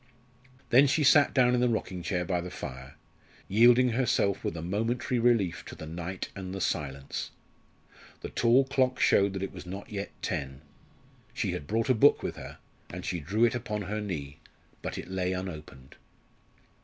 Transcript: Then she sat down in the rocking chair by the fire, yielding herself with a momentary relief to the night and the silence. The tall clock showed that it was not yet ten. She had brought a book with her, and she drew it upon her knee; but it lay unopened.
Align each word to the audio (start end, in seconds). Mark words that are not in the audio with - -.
Then 0.71 0.87
she 0.87 1.03
sat 1.03 1.31
down 1.31 1.53
in 1.53 1.61
the 1.61 1.69
rocking 1.69 2.01
chair 2.01 2.25
by 2.25 2.41
the 2.41 2.49
fire, 2.49 2.95
yielding 3.47 3.89
herself 3.89 4.43
with 4.43 4.57
a 4.57 4.61
momentary 4.63 5.19
relief 5.19 5.63
to 5.65 5.75
the 5.75 5.85
night 5.85 6.29
and 6.35 6.55
the 6.55 6.59
silence. 6.59 7.29
The 8.21 8.29
tall 8.29 8.63
clock 8.65 8.99
showed 8.99 9.33
that 9.33 9.43
it 9.43 9.53
was 9.53 9.67
not 9.67 9.91
yet 9.91 10.09
ten. 10.23 10.61
She 11.35 11.51
had 11.51 11.67
brought 11.67 11.87
a 11.87 11.93
book 11.93 12.23
with 12.23 12.35
her, 12.35 12.57
and 12.89 13.05
she 13.05 13.19
drew 13.19 13.45
it 13.45 13.53
upon 13.53 13.83
her 13.83 14.01
knee; 14.01 14.39
but 14.81 14.97
it 14.97 15.07
lay 15.07 15.33
unopened. 15.33 15.97